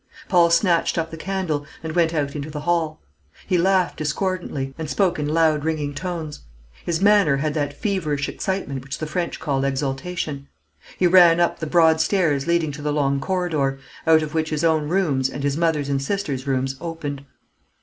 [0.29, 2.99] Paul snatched up the candle, and went out into the hall.
[3.45, 6.39] He laughed discordantly, and spoke in loud ringing tones.
[6.83, 10.47] His manner had that feverish excitement which the French call exaltation.
[10.97, 13.77] He ran up the broad stairs leading to the long corridor,
[14.07, 17.23] out of which his own rooms, and his mother's and sister's rooms, opened.